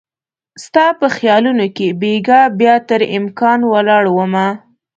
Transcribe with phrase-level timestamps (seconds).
[0.63, 4.47] ستا په خیالونو کې بیګا بیا تر امکان ولاړ مه